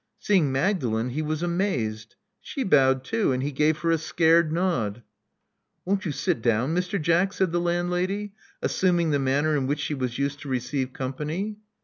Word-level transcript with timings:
Seeing 0.17 0.51
Magdalen, 0.51 1.11
he 1.11 1.21
was 1.21 1.43
amazed. 1.43 2.15
She 2.41 2.63
bowed 2.63 3.03
too; 3.03 3.31
and 3.31 3.43
he 3.43 3.51
gave 3.51 3.77
her 3.81 3.91
a 3.91 3.99
scared 3.99 4.51
nod. 4.51 5.03
"Won't 5.85 6.05
you 6.07 6.11
sit 6.11 6.41
down, 6.41 6.73
Mr. 6.73 6.99
Jack?" 6.99 7.33
said 7.33 7.51
the 7.51 7.61
landlady, 7.61 8.33
assuming 8.63 9.11
the 9.11 9.19
manner 9.19 9.55
in 9.55 9.67
which 9.67 9.77
she 9.77 9.93
was 9.93 10.17
used 10.17 10.39
to 10.39 10.49
receive 10.49 10.91
company. 10.91 11.59